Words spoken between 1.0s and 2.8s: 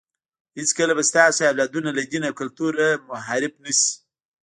ستاسو اولادونه له دین او کلتور